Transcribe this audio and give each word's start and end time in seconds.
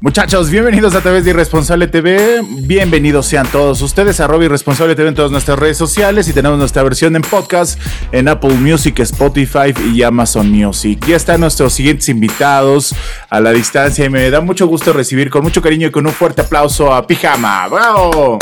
Muchachos, 0.00 0.48
bienvenidos 0.48 0.94
a 0.94 1.00
través 1.00 1.24
de 1.24 1.30
Irresponsable 1.30 1.88
TV. 1.88 2.40
Bienvenidos 2.48 3.26
sean 3.26 3.48
todos 3.48 3.82
ustedes 3.82 4.20
a 4.20 4.28
Robbie 4.28 4.44
Irresponsable 4.44 4.94
TV 4.94 5.08
en 5.08 5.16
todas 5.16 5.32
nuestras 5.32 5.58
redes 5.58 5.76
sociales 5.76 6.28
y 6.28 6.32
tenemos 6.32 6.56
nuestra 6.56 6.84
versión 6.84 7.16
en 7.16 7.22
podcast 7.22 7.80
en 8.12 8.28
Apple 8.28 8.54
Music, 8.54 9.00
Spotify 9.00 9.74
y 9.92 10.04
Amazon 10.04 10.52
Music. 10.52 11.04
Ya 11.04 11.16
están 11.16 11.40
nuestros 11.40 11.72
siguientes 11.72 12.08
invitados 12.08 12.94
a 13.28 13.40
la 13.40 13.50
distancia 13.50 14.04
y 14.04 14.08
me 14.08 14.30
da 14.30 14.40
mucho 14.40 14.68
gusto 14.68 14.92
recibir 14.92 15.30
con 15.30 15.42
mucho 15.42 15.60
cariño 15.60 15.88
y 15.88 15.90
con 15.90 16.06
un 16.06 16.12
fuerte 16.12 16.42
aplauso 16.42 16.94
a 16.94 17.04
Pijama. 17.04 17.66
¡Bravo! 17.66 18.38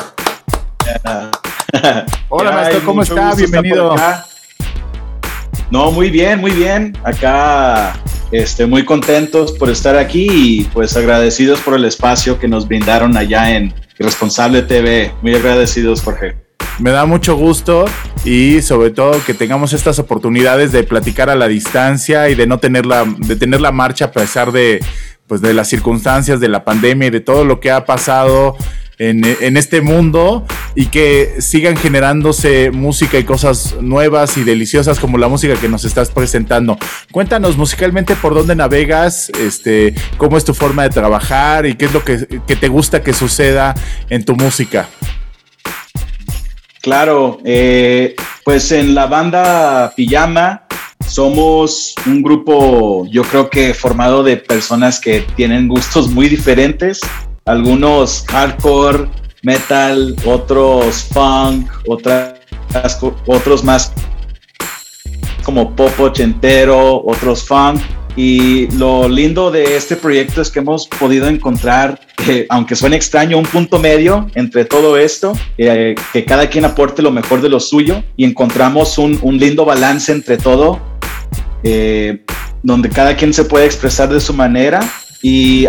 Hola, 2.28 2.52
maestro, 2.52 2.84
¿cómo 2.84 3.00
está? 3.00 3.34
Bienvenido. 3.34 3.96
No, 5.70 5.91
muy 5.91 6.10
bien, 6.10 6.38
muy 6.38 6.50
bien. 6.50 6.94
Acá 7.02 7.94
este, 8.32 8.66
muy 8.66 8.84
contentos 8.84 9.52
por 9.52 9.70
estar 9.70 9.96
aquí 9.96 10.27
y 10.30 10.64
pues 10.64 10.96
agradecidos 10.96 11.60
por 11.60 11.74
el 11.74 11.84
espacio 11.84 12.38
que 12.38 12.48
nos 12.48 12.66
brindaron 12.66 13.16
allá 13.16 13.56
en 13.56 13.72
Irresponsable 13.98 14.62
TV. 14.62 15.12
Muy 15.22 15.34
agradecidos, 15.34 16.02
Jorge. 16.02 16.36
Me 16.78 16.91
da 16.91 17.06
mucho 17.06 17.36
gusto 17.36 17.86
y 18.24 18.60
sobre 18.60 18.91
todo 18.91 19.24
que 19.24 19.32
tengamos 19.32 19.72
estas 19.72 19.98
oportunidades 19.98 20.72
de 20.72 20.82
platicar 20.82 21.30
a 21.30 21.34
la 21.34 21.48
distancia 21.48 22.28
y 22.28 22.34
de 22.34 22.47
no 22.47 22.58
tener 22.58 22.84
la, 22.84 23.04
de 23.04 23.36
tener 23.36 23.62
la 23.62 23.72
marcha 23.72 24.06
a 24.06 24.12
pesar 24.12 24.52
de, 24.52 24.84
pues, 25.27 25.41
de 25.41 25.54
las 25.54 25.69
circunstancias 25.69 26.38
de 26.38 26.48
la 26.48 26.64
pandemia 26.64 27.08
y 27.08 27.10
de 27.10 27.20
todo 27.20 27.47
lo 27.47 27.60
que 27.60 27.70
ha 27.70 27.86
pasado 27.86 28.56
en, 28.98 29.56
este 29.56 29.80
mundo 29.80 30.47
y 30.77 30.86
que 30.86 31.36
sigan 31.41 31.77
generándose 31.77 32.70
música 32.70 33.19
y 33.19 33.24
cosas 33.24 33.74
nuevas 33.80 34.36
y 34.36 34.44
deliciosas 34.44 35.00
como 35.00 35.19
la 35.19 35.27
música 35.27 35.55
que 35.55 35.69
nos 35.69 35.84
estás 35.84 36.10
presentando. 36.10 36.78
Cuéntanos 37.10 37.56
musicalmente 37.56 38.14
por 38.14 38.34
dónde 38.34 38.55
navegas, 38.55 39.30
este, 39.30 39.94
cómo 40.19 40.36
es 40.36 40.44
tu 40.44 40.54
forma 40.54 40.82
de 40.82 40.91
trabajar 40.91 41.64
y 41.66 41.74
qué 41.74 41.86
es 41.86 41.94
lo 41.94 42.04
que, 42.04 42.19
te 42.19 42.69
gusta 42.69 43.02
que 43.02 43.14
suceda 43.14 43.74
en 44.10 44.24
tu 44.24 44.36
música. 44.36 44.88
Claro, 46.82 47.41
eh, 47.44 48.14
pues 48.44 48.70
en 48.70 48.94
la 48.94 49.06
banda 49.06 49.92
Pijama 49.97 50.66
somos 51.04 51.94
un 52.06 52.22
grupo, 52.22 53.06
yo 53.10 53.22
creo 53.24 53.48
que 53.48 53.72
formado 53.74 54.22
de 54.22 54.36
personas 54.36 55.00
que 55.00 55.24
tienen 55.36 55.69
gustos 55.69 56.10
muy 56.10 56.28
diferentes 56.28 57.00
algunos 57.47 58.25
hardcore, 58.26 59.08
metal, 59.46 60.16
otros 60.24 61.04
funk, 61.04 61.70
otras, 61.86 62.34
otros 63.26 63.62
más 63.62 63.92
como 65.44 65.76
pop 65.76 65.92
ochentero, 66.00 67.00
otros 67.04 67.46
funk. 67.46 67.80
Y 68.16 68.66
lo 68.72 69.08
lindo 69.08 69.50
de 69.52 69.76
este 69.76 69.94
proyecto 69.94 70.40
es 70.40 70.50
que 70.50 70.58
hemos 70.58 70.88
podido 70.88 71.28
encontrar, 71.28 72.00
eh, 72.26 72.46
aunque 72.48 72.74
suene 72.74 72.96
extraño, 72.96 73.38
un 73.38 73.44
punto 73.44 73.78
medio 73.78 74.28
entre 74.34 74.64
todo 74.64 74.96
esto, 74.96 75.34
eh, 75.58 75.94
que 76.12 76.24
cada 76.24 76.48
quien 76.48 76.64
aporte 76.64 77.00
lo 77.00 77.12
mejor 77.12 77.40
de 77.40 77.48
lo 77.48 77.60
suyo 77.60 78.02
y 78.16 78.24
encontramos 78.24 78.98
un, 78.98 79.20
lindo 79.38 79.64
balance 79.64 80.10
entre 80.10 80.38
todo, 80.38 80.80
eh, 81.62 82.24
donde 82.64 82.88
cada 82.88 83.14
quien 83.14 83.32
se 83.32 83.44
puede 83.44 83.66
expresar 83.66 84.08
de 84.08 84.18
su 84.18 84.32
manera 84.32 84.80
y 85.22 85.66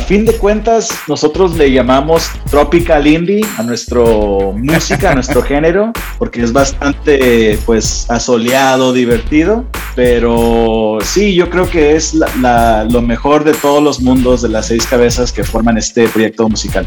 fin 0.00 0.24
de 0.24 0.32
cuentas, 0.32 0.90
nosotros 1.06 1.56
le 1.56 1.70
llamamos 1.70 2.30
tropical 2.50 3.06
indie 3.06 3.42
a 3.58 3.62
nuestro 3.62 4.52
música, 4.56 5.10
a 5.10 5.14
nuestro 5.14 5.42
género, 5.52 5.92
porque 6.18 6.42
es 6.42 6.52
bastante, 6.52 7.58
pues, 7.66 8.10
asoleado, 8.10 8.92
divertido. 8.92 9.64
Pero 9.94 10.98
sí, 11.02 11.34
yo 11.34 11.50
creo 11.50 11.68
que 11.68 11.94
es 11.94 12.14
lo 12.14 13.02
mejor 13.02 13.44
de 13.44 13.52
todos 13.52 13.82
los 13.82 14.00
mundos 14.00 14.40
de 14.42 14.48
las 14.48 14.68
seis 14.68 14.86
cabezas 14.86 15.32
que 15.32 15.44
forman 15.44 15.76
este 15.76 16.08
proyecto 16.08 16.48
musical. 16.48 16.86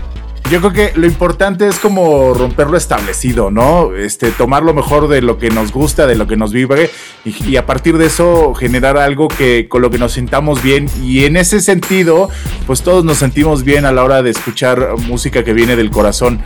Yo 0.52 0.60
creo 0.60 0.74
que 0.74 0.92
lo 0.96 1.08
importante 1.08 1.68
es 1.68 1.80
como 1.80 2.36
romper 2.36 2.68
lo 2.68 2.78
establecido, 2.78 3.50
¿no? 3.50 3.96
Este, 3.96 4.30
tomar 4.30 4.62
lo 4.62 4.76
mejor 4.76 5.08
de 5.08 5.24
lo 5.24 5.40
que 5.40 5.50
nos 5.50 5.72
gusta, 5.72 6.06
de 6.06 6.16
lo 6.16 6.28
que 6.28 6.38
nos 6.38 6.54
vive 6.54 6.92
y, 7.26 7.56
a 7.56 7.66
partir 7.66 7.98
de 7.98 8.06
eso 8.06 8.54
generar 8.54 8.96
algo 8.98 9.28
que 9.28 9.68
con 9.68 9.82
lo 9.82 9.90
que 9.90 9.98
nos 9.98 10.14
sintamos 10.14 10.62
bien 10.62 10.88
y 11.02 11.26
en 11.26 11.36
ese 11.36 11.62
sentido, 11.62 12.30
pues 12.68 12.84
todos 12.84 13.04
nos 13.04 13.18
sentimos 13.18 13.64
bien 13.64 13.86
a 13.86 13.92
la 13.92 14.04
hora 14.04 14.22
de 14.22 14.30
escuchar 14.30 14.96
música 15.08 15.44
que 15.44 15.54
viene 15.54 15.76
del 15.76 15.90
corazón. 15.90 16.44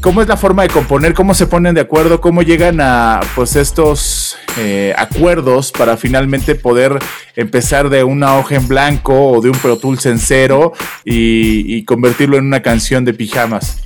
¿Cómo 0.00 0.22
es 0.22 0.28
la 0.28 0.38
forma 0.38 0.62
de 0.62 0.70
componer? 0.70 1.12
¿Cómo 1.12 1.34
se 1.34 1.46
ponen 1.46 1.74
de 1.74 1.82
acuerdo? 1.82 2.22
¿Cómo 2.22 2.40
llegan 2.40 2.80
a 2.80 3.20
pues 3.34 3.54
estos 3.54 4.38
eh, 4.56 4.94
acuerdos 4.96 5.72
para 5.72 5.98
finalmente 5.98 6.54
poder 6.54 6.98
empezar 7.36 7.90
de 7.90 8.02
una 8.02 8.38
hoja 8.38 8.54
en 8.54 8.66
blanco 8.66 9.32
o 9.32 9.42
de 9.42 9.50
un 9.50 9.58
Pro 9.58 9.76
Tools 9.76 10.06
en 10.06 10.18
cero 10.18 10.72
y, 11.04 11.84
convertirlo 11.84 12.38
en 12.38 12.46
una 12.46 12.62
canción 12.62 13.04
de 13.04 13.12
pijamas? 13.12 13.82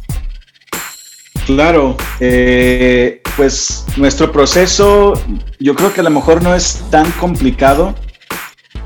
Claro, 1.46 1.96
eh, 2.20 3.20
pues 3.36 3.84
nuestro 3.96 4.30
proceso 4.30 5.20
yo 5.58 5.74
creo 5.74 5.92
que 5.92 6.00
a 6.00 6.04
lo 6.04 6.10
mejor 6.10 6.44
no 6.44 6.54
es 6.54 6.84
tan 6.90 7.10
complicado. 7.12 7.92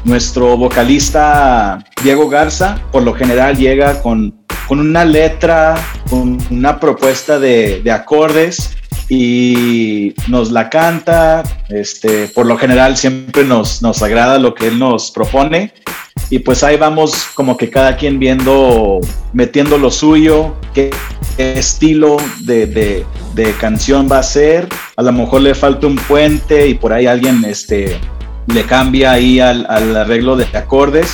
Nuestro 0.05 0.57
vocalista 0.57 1.85
Diego 2.03 2.29
Garza 2.31 2.81
por 2.91 3.03
lo 3.03 3.13
general 3.13 3.57
llega 3.57 4.01
con 4.01 4.48
con 4.69 4.81
una 4.81 5.05
letra, 5.05 5.77
con 6.11 6.39
una 6.51 6.79
propuesta 6.79 7.39
de, 7.39 7.83
acordes 7.91 8.77
y 9.09 10.15
nos 10.29 10.53
la 10.53 10.69
canta. 10.69 11.43
Este, 11.71 12.29
por 12.29 12.45
lo 12.45 12.59
general 12.59 12.97
siempre 12.99 13.45
nos, 13.45 13.81
nos 13.81 14.03
agrada 14.03 14.39
lo 14.39 14.55
que 14.55 14.69
él 14.69 14.79
nos 14.79 15.11
propone. 15.11 15.73
Y 16.29 16.41
pues 16.41 16.63
ahí 16.63 16.77
vamos 16.77 17.29
como 17.35 17.57
que 17.57 17.71
cada 17.71 17.97
quien 17.97 18.19
viendo, 18.19 19.01
metiendo 19.33 19.79
lo 19.79 19.91
suyo, 19.91 20.55
qué, 20.75 20.91
estilo 21.39 22.19
de, 22.41 23.07
canción 23.59 24.07
va 24.11 24.19
a 24.19 24.23
ser. 24.23 24.69
A 24.97 25.03
lo 25.03 25.13
mejor 25.13 25.41
le 25.41 25.55
falta 25.55 25.87
un 25.87 25.97
puente 25.97 26.69
y 26.69 26.75
por 26.75 26.93
ahí 26.93 27.07
alguien 27.07 27.43
este, 27.47 27.99
le 28.47 28.65
cambia 28.65 29.13
ahí 29.13 29.41
al, 29.41 29.65
al 29.71 29.97
arreglo 29.97 30.37
de 30.37 30.45
acordes 30.53 31.09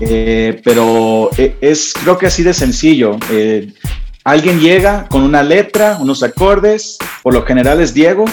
eh, 0.00 0.60
pero 0.64 1.30
eh, 1.36 1.56
es 1.60 1.92
creo 1.92 2.18
que 2.18 2.26
así 2.26 2.42
de 2.42 2.54
sencillo. 2.54 3.16
Eh, 3.30 3.72
alguien 4.24 4.60
llega 4.60 5.06
con 5.08 5.22
una 5.22 5.42
letra, 5.42 5.98
unos 6.00 6.22
acordes, 6.22 6.98
por 7.22 7.34
lo 7.34 7.44
general 7.44 7.80
es 7.80 7.94
Diego, 7.94 8.24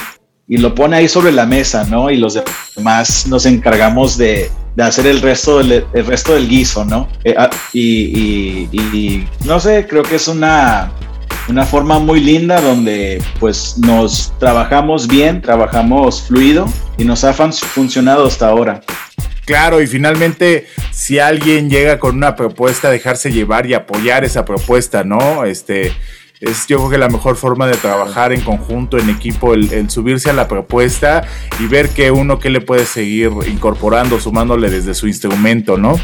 y 0.47 0.57
lo 0.57 0.75
pone 0.75 0.97
ahí 0.97 1.07
sobre 1.07 1.31
la 1.31 1.45
mesa, 1.45 1.85
¿no? 1.85 2.09
Y 2.11 2.17
los 2.17 2.39
demás 2.75 3.25
nos 3.27 3.45
encargamos 3.45 4.17
de, 4.17 4.51
hacer 4.77 5.07
el 5.07 5.21
resto 5.21 5.59
del, 5.59 5.85
el 5.93 6.05
resto 6.05 6.33
del 6.33 6.47
guiso, 6.47 6.85
¿no? 6.85 7.07
Ah, 7.37 7.49
y, 7.73 8.67
y, 8.71 9.27
no 9.45 9.59
sé, 9.59 9.87
creo 9.87 10.03
que 10.03 10.15
es 10.15 10.27
una, 10.27 10.91
una 11.47 11.65
forma 11.65 11.99
muy 11.99 12.19
linda 12.19 12.61
donde 12.61 13.23
pues 13.39 13.77
nos 13.77 14.33
trabajamos 14.39 15.07
bien, 15.07 15.41
trabajamos 15.41 16.21
fluido 16.23 16.65
y 16.97 17.05
nos 17.05 17.23
ha 17.23 17.33
funcionado 17.33 18.25
hasta 18.25 18.47
ahora. 18.47 18.81
Claro, 19.45 19.79
y 19.79 19.87
finalmente, 19.87 20.67
si 20.91 21.19
alguien 21.19 21.69
llega 21.69 21.99
con 21.99 22.15
una 22.15 22.35
propuesta, 22.35 22.89
dejarse 22.89 23.31
llevar 23.31 23.67
y 23.67 23.75
apoyar 23.75 24.23
esa 24.25 24.43
propuesta, 24.43 25.03
¿no? 25.03 25.45
Este, 25.45 25.93
es 26.45 26.67
yo 26.67 26.77
creo 26.77 26.89
que 26.89 26.97
la 26.97 27.09
mejor 27.09 27.35
forma 27.35 27.67
de 27.67 27.75
trabajar 27.75 28.31
en 28.31 28.41
conjunto, 28.41 28.97
en 28.97 29.09
equipo, 29.09 29.53
el, 29.53 29.89
subirse 29.89 30.29
a 30.29 30.33
la 30.33 30.47
propuesta 30.47 31.23
y 31.59 31.67
ver 31.67 31.89
que 31.89 32.11
uno 32.11 32.39
que 32.39 32.49
le 32.49 32.61
puede 32.61 32.85
seguir 32.85 33.31
incorporando, 33.47 34.19
sumándole 34.19 34.69
desde 34.69 34.93
su 34.93 35.07
instrumento, 35.07 35.77
¿no? 35.77 35.99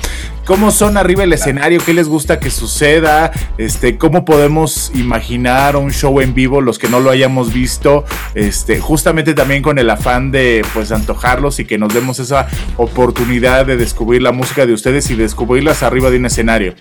¿Cómo 0.46 0.72
son 0.72 0.98
arriba 0.98 1.24
el 1.24 1.34
escenario? 1.34 1.80
¿Qué 1.86 1.94
les 1.94 2.08
gusta 2.08 2.40
que 2.40 2.50
suceda? 2.50 3.32
Este, 3.58 3.98
¿Cómo 3.98 4.26
podemos 4.26 4.92
imaginar 4.96 5.76
un 5.76 5.92
show 5.92 6.20
en 6.20 6.34
vivo 6.34 6.62
los 6.62 6.80
que 6.80 6.90
no 6.90 7.00
lo 7.00 7.12
hayamos 7.12 7.54
visto? 7.54 8.04
Este, 8.34 8.80
justamente 8.80 9.34
también 9.34 9.62
con 9.62 9.78
el 9.78 9.90
afán 9.90 10.32
de 10.32 10.66
pues 10.74 10.92
antojarlos 10.92 11.60
y 11.60 11.66
que 11.66 11.78
nos 11.78 11.94
demos 11.94 12.20
esa 12.20 12.48
oportunidad 12.78 13.66
de 13.66 13.78
descubrir 13.78 14.24
la 14.24 14.32
música 14.32 14.66
de 14.66 14.74
ustedes 14.74 15.10
y 15.12 15.16
descubrirlas 15.16 15.84
arriba 15.84 16.10
de 16.10 16.18
un 16.18 16.26
escenario. 16.26 16.74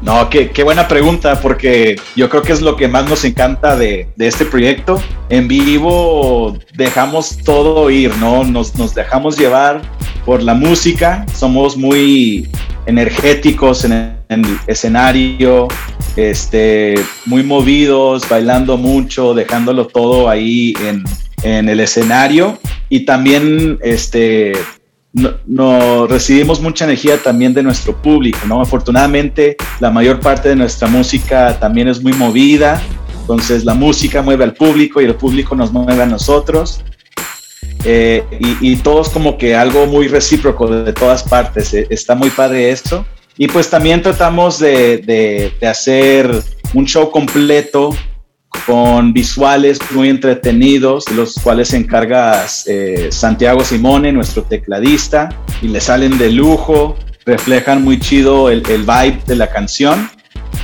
No, 0.00 0.30
qué, 0.30 0.62
buena 0.62 0.86
pregunta, 0.86 1.40
porque 1.40 1.96
yo 2.14 2.28
creo 2.28 2.42
que 2.42 2.52
es 2.52 2.60
lo 2.60 2.76
que 2.76 2.86
más 2.86 3.08
nos 3.08 3.24
encanta 3.24 3.76
de, 3.76 4.08
este 4.18 4.44
proyecto. 4.44 5.02
En 5.28 5.48
vivo 5.48 6.56
dejamos 6.74 7.38
todo 7.38 7.90
ir, 7.90 8.16
¿no? 8.18 8.44
Nos, 8.44 8.72
dejamos 8.94 9.36
llevar 9.36 9.82
por 10.24 10.42
la 10.42 10.54
música, 10.54 11.26
somos 11.34 11.76
muy 11.76 12.48
energéticos 12.86 13.84
en 13.84 14.16
el, 14.28 14.44
escenario, 14.66 15.68
este, 16.16 16.94
muy 17.26 17.42
movidos, 17.42 18.28
bailando 18.28 18.76
mucho, 18.76 19.34
dejándolo 19.34 19.88
todo 19.88 20.28
ahí 20.28 20.74
en, 20.86 21.02
en 21.42 21.68
el 21.68 21.80
escenario 21.80 22.58
y 22.88 23.00
también 23.00 23.78
este, 23.82 24.52
no, 25.12 26.06
recibimos 26.06 26.60
mucha 26.60 26.84
energía 26.84 27.18
también 27.18 27.54
de 27.54 27.62
nuestro 27.62 27.96
público, 27.96 28.38
¿no? 28.46 28.60
Afortunadamente, 28.60 29.56
la 29.80 29.90
mayor 29.90 30.20
parte 30.20 30.50
de 30.50 30.56
nuestra 30.56 30.88
música 30.88 31.58
también 31.58 31.88
es 31.88 32.02
muy 32.02 32.12
movida, 32.12 32.80
entonces 33.20 33.64
la 33.64 33.74
música 33.74 34.22
mueve 34.22 34.44
al 34.44 34.54
público 34.54 35.00
y 35.00 35.04
el 35.04 35.14
público 35.14 35.54
nos 35.54 35.72
mueve 35.72 36.02
a 36.02 36.06
nosotros. 36.06 36.82
Eh, 37.84 38.24
y, 38.60 38.76
todos 38.76 39.08
como 39.08 39.38
que 39.38 39.54
algo 39.54 39.86
muy 39.86 40.08
recíproco 40.08 40.68
de 40.68 40.92
todas 40.92 41.22
partes, 41.22 41.72
eh, 41.74 41.86
está 41.90 42.14
muy 42.14 42.30
padre 42.30 42.70
esto. 42.70 43.06
Y 43.36 43.46
pues 43.46 43.70
también 43.70 44.02
tratamos 44.02 44.58
de, 44.58 45.52
de 45.60 45.66
hacer 45.66 46.28
un 46.74 46.84
show 46.86 47.10
completo 47.10 47.90
con 48.68 49.14
visuales 49.14 49.78
muy 49.92 50.10
entretenidos, 50.10 51.10
los 51.12 51.36
cuales 51.42 51.68
se 51.68 51.78
encarga 51.78 52.44
eh, 52.66 53.08
Santiago 53.10 53.64
Simone, 53.64 54.12
nuestro 54.12 54.42
tecladista, 54.42 55.30
y 55.62 55.68
le 55.68 55.80
salen 55.80 56.18
de 56.18 56.30
lujo, 56.30 56.94
reflejan 57.24 57.82
muy 57.82 57.98
chido 57.98 58.50
el, 58.50 58.60
vibe 58.62 59.22
de 59.26 59.36
la 59.36 59.48
canción. 59.48 60.10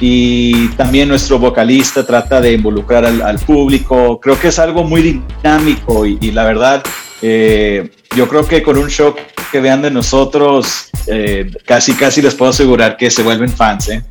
Y 0.03 0.69
también 0.77 1.09
nuestro 1.09 1.39
vocalista 1.39 2.05
trata 2.05 2.43
de 2.43 2.53
involucrar 2.53 3.07
al, 3.07 3.39
público. 3.39 4.21
Creo 4.21 4.39
que 4.39 4.49
es 4.49 4.59
algo 4.59 4.85
muy 4.85 5.23
dinámico 5.43 6.05
y, 6.05 6.31
la 6.31 6.45
verdad, 6.45 6.83
eh, 7.23 7.89
yo 8.15 8.29
creo 8.29 8.47
que 8.47 8.63
con 8.63 8.77
un 8.77 8.91
show 8.91 9.15
que 9.51 9.61
vean 9.61 9.81
de 9.81 9.91
nosotros, 9.91 10.91
eh, 11.07 11.51
casi 11.65 11.95
casi 11.95 12.21
les 12.21 12.35
puedo 12.35 12.51
asegurar 12.51 12.99
que 12.99 13.11
se 13.11 13.23
vuelven 13.23 13.49
fans. 13.49 13.89
¿eh? 13.89 14.03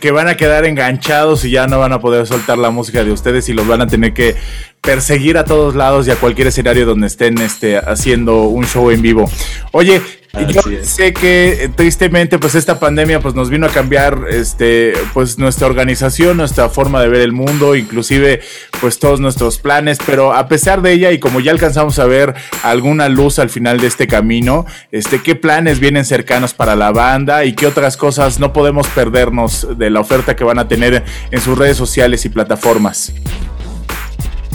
Que, 0.00 0.10
van 0.10 0.28
a 0.28 0.36
quedar 0.36 0.64
enganchados 0.64 1.44
y 1.44 1.50
ya 1.50 1.66
no 1.66 1.78
van 1.78 1.92
a 1.92 2.00
poder 2.00 2.26
soltar 2.26 2.58
la 2.58 2.70
música 2.70 3.04
de 3.04 3.12
ustedes 3.12 3.48
y 3.48 3.52
los 3.52 3.66
van 3.66 3.80
a 3.80 3.86
tener 3.86 4.12
que 4.12 4.36
perseguir 4.80 5.38
a 5.38 5.44
todos 5.44 5.74
lados 5.74 6.08
y 6.08 6.10
a 6.10 6.16
cualquier 6.16 6.48
escenario 6.48 6.86
donde 6.86 7.06
estén 7.06 7.38
este, 7.38 7.76
haciendo 7.76 8.44
un 8.44 8.64
show 8.64 8.90
en 8.90 9.02
vivo. 9.02 9.30
Oye, 9.72 10.00
yo 10.48 10.62
sé 10.82 11.12
que 11.12 11.64
eh, 11.64 11.68
tristemente 11.68 12.38
pues 12.38 12.54
esta 12.54 12.78
pandemia 12.78 13.20
pues 13.20 13.34
nos 13.34 13.50
vino 13.50 13.66
a 13.66 13.68
cambiar 13.68 14.26
este 14.30 14.92
pues 15.12 15.38
nuestra 15.38 15.66
organización, 15.66 16.36
nuestra 16.36 16.68
forma 16.68 17.02
de 17.02 17.08
ver 17.08 17.20
el 17.22 17.32
mundo, 17.32 17.74
inclusive 17.74 18.40
pues 18.80 19.00
todos 19.00 19.18
nuestros 19.18 19.58
planes, 19.58 19.98
pero 20.06 20.32
a 20.32 20.46
pesar 20.46 20.82
de 20.82 20.92
ella 20.92 21.10
y 21.10 21.18
como 21.18 21.40
ya 21.40 21.50
alcanzamos 21.50 21.98
a 21.98 22.06
ver 22.06 22.34
alguna 22.62 23.08
luz 23.08 23.40
al 23.40 23.50
final 23.50 23.80
de 23.80 23.88
este 23.88 24.06
camino, 24.06 24.66
este 24.92 25.20
qué 25.20 25.34
planes 25.34 25.80
vienen 25.80 26.04
cercanos 26.04 26.54
para 26.54 26.76
la 26.76 26.92
banda 26.92 27.44
y 27.44 27.54
qué 27.54 27.66
otras 27.66 27.96
cosas 27.96 28.38
no 28.38 28.52
podemos 28.52 28.86
perdernos 28.88 29.78
de 29.78 29.90
la 29.90 30.00
oferta 30.00 30.36
que 30.36 30.44
van 30.44 30.60
a 30.60 30.68
tener 30.68 31.04
en 31.30 31.40
sus 31.40 31.58
redes 31.58 31.76
sociales 31.76 32.24
y 32.24 32.28
plataformas. 32.28 33.12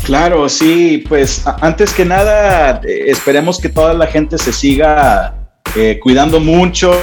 Claro, 0.06 0.48
sí, 0.50 1.04
pues 1.10 1.44
antes 1.62 1.92
que 1.92 2.06
nada, 2.06 2.80
eh, 2.88 3.06
esperemos 3.07 3.60
que 3.60 3.69
toda 3.69 3.96
la 3.96 4.06
gente 4.06 4.38
se 4.38 4.54
siga 4.54 5.34
eh, 5.75 6.00
cuidando 6.00 6.40
mucho, 6.40 6.96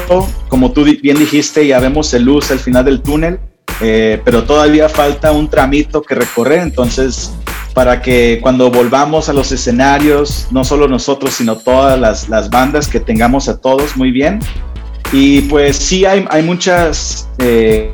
como 0.47 0.71
tú 0.71 0.85
bien 0.85 1.19
dijiste, 1.19 1.67
ya 1.67 1.81
vemos 1.81 2.15
el 2.15 2.23
luz 2.23 2.53
al 2.53 2.61
final 2.61 2.85
del 2.85 3.03
túnel, 3.03 3.41
eh, 3.81 4.23
pero 4.25 4.45
todavía 4.45 4.89
falta 4.89 5.33
un 5.33 5.51
tramito 5.51 6.01
que 6.01 6.15
recorrer, 6.15 6.61
entonces 6.61 7.33
para 7.75 8.01
que 8.01 8.39
cuando 8.41 8.71
volvamos 8.71 9.29
a 9.29 9.33
los 9.33 9.51
escenarios, 9.51 10.47
no 10.53 10.63
solo 10.63 10.87
nosotros, 10.87 11.35
sino 11.35 11.57
todas 11.57 12.29
las, 12.29 12.51
bandas, 12.51 12.87
que 12.87 13.01
tengamos 13.01 13.49
a 13.49 13.61
todos 13.61 13.97
muy 13.97 14.13
bien. 14.13 14.39
Y 15.11 15.41
pues 15.43 15.77
sí, 15.77 16.05
hay, 16.05 16.25
hay 16.31 16.43
muchas 16.45 17.29
eh, 17.39 17.91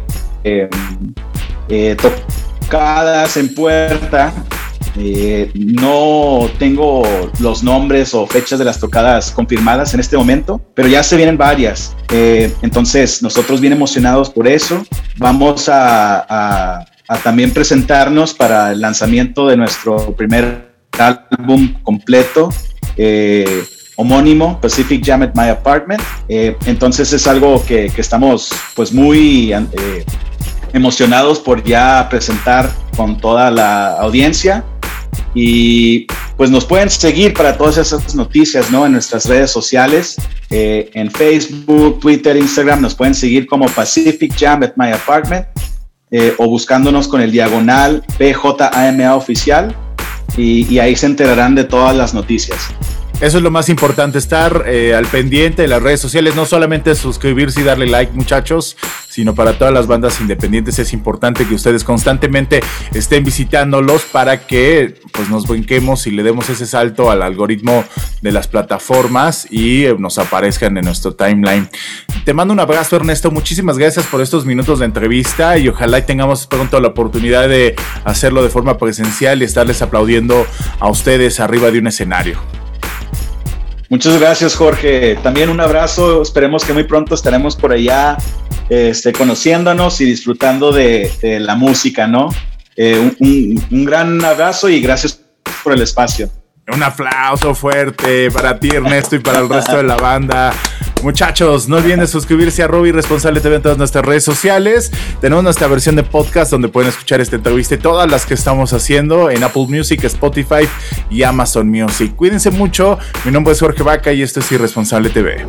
tocadas 2.60 3.36
en 3.38 3.54
puerta 3.54 4.34
eh, 5.00 5.50
no 5.54 6.50
tengo 6.58 7.04
los 7.38 7.62
nombres 7.62 8.14
o 8.14 8.26
fechas 8.26 8.58
de 8.58 8.64
las 8.64 8.80
tocadas 8.80 9.30
confirmadas 9.30 9.94
en 9.94 10.00
este 10.00 10.16
momento, 10.16 10.60
pero 10.74 10.88
ya 10.88 11.02
se 11.02 11.16
vienen 11.16 11.38
varias. 11.38 11.94
Eh, 12.10 12.52
entonces, 12.62 13.22
nosotros 13.22 13.60
bien 13.60 13.72
emocionados 13.72 14.28
por 14.28 14.48
eso. 14.48 14.84
Vamos 15.16 15.68
a, 15.68 16.84
también 17.22 17.52
presentarnos 17.52 18.34
para 18.34 18.72
el 18.72 18.80
lanzamiento 18.80 19.46
de 19.46 19.56
nuestro 19.56 20.16
primer 20.16 20.72
álbum 20.98 21.74
completo. 21.82 22.48
Eh, 22.96 23.64
homónimo, 23.94 24.60
Pacific 24.60 25.04
Jam 25.04 25.22
at 25.22 25.34
My 25.34 25.48
Apartment. 25.48 26.02
entonces 26.28 27.12
es 27.12 27.26
algo 27.26 27.62
que, 27.64 27.90
que 27.90 28.00
estamos 28.00 28.50
pues 28.74 28.92
muy 28.92 29.52
emocionados 30.72 31.38
por 31.38 31.62
ya 31.62 32.06
presentar 32.08 32.70
con 32.96 33.16
toda 33.16 33.50
la 33.50 33.92
audiencia. 33.92 34.64
Y 35.34 36.06
pues 36.36 36.50
nos 36.50 36.64
pueden 36.64 36.90
seguir 36.90 37.34
para 37.34 37.56
todas 37.56 37.78
esas 37.78 38.14
noticias, 38.14 38.70
¿no? 38.70 38.86
En 38.86 38.92
nuestras 38.92 39.26
redes 39.26 39.50
sociales, 39.50 40.16
eh, 40.50 40.90
en 40.94 41.10
Facebook, 41.10 42.00
Twitter, 42.00 42.36
Instagram, 42.36 42.80
nos 42.80 42.94
pueden 42.94 43.14
seguir 43.14 43.46
como 43.46 43.66
Pacific 43.66 44.32
Jam 44.38 44.62
at 44.62 44.72
My 44.76 44.90
Apartment 44.90 45.46
eh, 46.10 46.34
o 46.38 46.48
buscándonos 46.48 47.08
con 47.08 47.20
el 47.20 47.30
diagonal 47.30 48.02
PJAMA 48.18 49.14
oficial 49.14 49.74
y, 50.36 50.66
y 50.72 50.78
ahí 50.78 50.96
se 50.96 51.06
enterarán 51.06 51.54
de 51.54 51.64
todas 51.64 51.94
las 51.94 52.14
noticias. 52.14 52.58
Eso 53.20 53.38
es 53.38 53.42
lo 53.42 53.50
más 53.50 53.68
importante, 53.68 54.16
estar 54.16 54.64
eh, 54.68 54.94
al 54.94 55.04
pendiente 55.06 55.62
de 55.62 55.68
las 55.68 55.82
redes 55.82 56.00
sociales, 56.00 56.36
no 56.36 56.46
solamente 56.46 56.94
suscribirse 56.94 57.60
y 57.60 57.64
darle 57.64 57.86
like 57.86 58.12
muchachos, 58.12 58.76
sino 59.08 59.34
para 59.34 59.58
todas 59.58 59.74
las 59.74 59.88
bandas 59.88 60.20
independientes 60.20 60.78
es 60.78 60.92
importante 60.92 61.44
que 61.44 61.56
ustedes 61.56 61.82
constantemente 61.82 62.60
estén 62.94 63.24
visitándolos 63.24 64.02
para 64.02 64.46
que 64.46 65.00
pues 65.10 65.28
nos 65.30 65.48
brinquemos 65.48 66.06
y 66.06 66.12
le 66.12 66.22
demos 66.22 66.48
ese 66.48 66.64
salto 66.64 67.10
al 67.10 67.22
algoritmo 67.22 67.84
de 68.22 68.30
las 68.30 68.46
plataformas 68.46 69.48
y 69.50 69.86
eh, 69.86 69.96
nos 69.98 70.18
aparezcan 70.18 70.78
en 70.78 70.84
nuestro 70.84 71.12
timeline. 71.16 71.68
Te 72.24 72.32
mando 72.34 72.54
un 72.54 72.60
abrazo 72.60 72.94
Ernesto, 72.94 73.32
muchísimas 73.32 73.78
gracias 73.78 74.06
por 74.06 74.20
estos 74.20 74.46
minutos 74.46 74.78
de 74.78 74.84
entrevista 74.84 75.58
y 75.58 75.68
ojalá 75.68 76.06
tengamos 76.06 76.46
pronto 76.46 76.78
la 76.78 76.88
oportunidad 76.88 77.48
de 77.48 77.74
hacerlo 78.04 78.44
de 78.44 78.48
forma 78.48 78.78
presencial 78.78 79.42
y 79.42 79.44
estarles 79.44 79.82
aplaudiendo 79.82 80.46
a 80.78 80.88
ustedes 80.88 81.40
arriba 81.40 81.72
de 81.72 81.80
un 81.80 81.88
escenario. 81.88 82.57
Muchas 83.88 84.20
gracias, 84.20 84.54
Jorge. 84.54 85.16
También 85.22 85.48
un 85.48 85.60
abrazo. 85.60 86.22
Esperemos 86.22 86.64
que 86.64 86.74
muy 86.74 86.84
pronto 86.84 87.14
estaremos 87.14 87.56
por 87.56 87.72
allá 87.72 88.18
este, 88.68 89.12
conociéndonos 89.12 90.00
y 90.02 90.04
disfrutando 90.04 90.72
de, 90.72 91.10
la 91.40 91.54
música, 91.54 92.06
¿no? 92.06 92.28
Eh, 92.76 93.14
un, 93.18 93.84
gran 93.84 94.22
abrazo 94.22 94.68
y 94.68 94.80
gracias 94.80 95.20
por 95.64 95.72
el 95.72 95.80
espacio. 95.80 96.30
Un 96.70 96.82
aplauso 96.82 97.54
fuerte 97.54 98.30
para 98.30 98.60
ti, 98.60 98.68
Ernesto, 98.68 99.16
y 99.16 99.20
para 99.20 99.38
el 99.38 99.48
resto 99.48 99.78
de 99.78 99.84
la 99.84 99.96
banda. 99.96 100.52
Muchachos, 101.02 101.68
no 101.68 101.76
olviden 101.76 102.00
de 102.00 102.08
suscribirse 102.08 102.62
a 102.62 102.66
Robbie 102.66 102.90
Responsable 102.90 103.40
TV 103.40 103.56
en 103.56 103.62
todas 103.62 103.78
nuestras 103.78 104.04
redes 104.04 104.24
sociales. 104.24 104.90
Tenemos 105.20 105.44
nuestra 105.44 105.68
versión 105.68 105.94
de 105.94 106.02
podcast 106.02 106.50
donde 106.50 106.68
pueden 106.68 106.88
escuchar 106.88 107.20
esta 107.20 107.36
entrevista 107.36 107.76
y 107.76 107.78
todas 107.78 108.10
las 108.10 108.26
que 108.26 108.34
estamos 108.34 108.72
haciendo 108.72 109.30
en 109.30 109.44
Apple 109.44 109.66
Music, 109.68 110.02
Spotify 110.04 110.68
y 111.08 111.22
Amazon 111.22 111.68
Music. 111.68 112.16
Cuídense 112.16 112.50
mucho. 112.50 112.98
Mi 113.24 113.30
nombre 113.30 113.52
es 113.52 113.60
Jorge 113.60 113.82
Vaca 113.84 114.12
y 114.12 114.22
esto 114.22 114.40
es 114.40 114.50
Irresponsable 114.50 115.10
TV. 115.10 115.46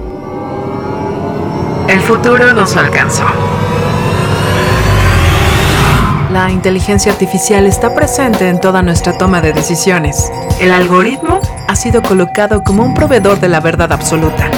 El 1.87 1.99
futuro 2.01 2.53
nos 2.53 2.75
alcanzó. 2.75 3.25
La 6.31 6.51
inteligencia 6.51 7.11
artificial 7.11 7.65
está 7.65 7.95
presente 7.95 8.47
en 8.47 8.61
toda 8.61 8.83
nuestra 8.83 9.17
toma 9.17 9.41
de 9.41 9.51
decisiones. 9.51 10.31
El 10.61 10.71
algoritmo 10.71 11.41
ha 11.67 11.75
sido 11.75 12.03
colocado 12.03 12.63
como 12.63 12.83
un 12.83 12.93
proveedor 12.93 13.39
de 13.39 13.47
la 13.47 13.59
verdad 13.61 13.91
absoluta 13.91 14.51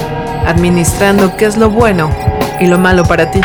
administrando 0.51 1.35
qué 1.35 1.45
es 1.45 1.57
lo 1.57 1.69
bueno 1.69 2.11
y 2.59 2.67
lo 2.67 2.77
malo 2.77 3.03
para 3.03 3.31
ti. 3.31 3.41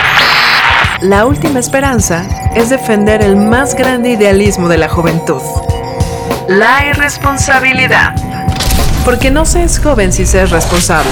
la 1.01 1.27
última 1.27 1.59
esperanza 1.59 2.25
es 2.55 2.71
defender 2.71 3.23
el 3.23 3.37
más 3.37 3.75
grande 3.75 4.11
idealismo 4.11 4.69
de 4.69 4.79
la 4.79 4.89
juventud. 4.89 5.41
La 6.49 6.87
irresponsabilidad. 6.87 8.15
Porque 9.05 9.31
no 9.31 9.45
se 9.45 9.63
es 9.63 9.79
joven 9.79 10.13
si 10.13 10.27
se 10.27 10.43
es 10.43 10.51
responsable. 10.51 11.11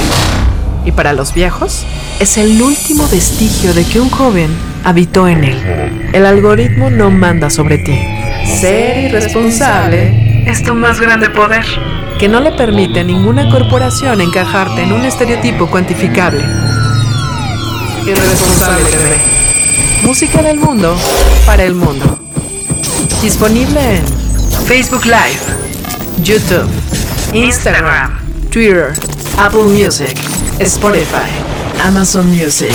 Y 0.84 0.92
para 0.92 1.12
los 1.12 1.32
viejos, 1.32 1.86
es 2.20 2.36
el 2.38 2.60
último 2.60 3.08
vestigio 3.08 3.72
de 3.72 3.84
que 3.84 4.00
un 4.00 4.10
joven 4.10 4.50
habitó 4.84 5.28
en 5.28 5.44
él. 5.44 6.10
El 6.12 6.26
algoritmo 6.26 6.90
no 6.90 7.10
manda 7.10 7.50
sobre 7.50 7.78
ti. 7.78 7.98
Ser 8.60 8.98
irresponsable 8.98 10.44
es 10.46 10.62
tu 10.62 10.74
más 10.74 11.00
grande 11.00 11.30
poder, 11.30 11.64
que 12.24 12.28
no 12.30 12.40
le 12.40 12.52
permite 12.52 13.00
a 13.00 13.04
ninguna 13.04 13.50
corporación 13.50 14.18
encajarte 14.22 14.82
en 14.82 14.94
un 14.94 15.04
estereotipo 15.04 15.66
cuantificable. 15.66 16.42
Irresponsable 18.06 18.84
TV. 18.86 19.16
Música 20.04 20.42
del 20.42 20.56
mundo 20.56 20.96
para 21.44 21.64
el 21.64 21.74
mundo. 21.74 22.18
Disponible 23.20 23.98
en 23.98 24.06
Facebook 24.64 25.04
Live, 25.04 26.22
YouTube, 26.22 26.66
Instagram, 27.34 28.18
Twitter, 28.50 28.94
Apple 29.36 29.64
Music, 29.64 30.16
Spotify, 30.60 31.28
Amazon 31.84 32.26
Music. 32.30 32.72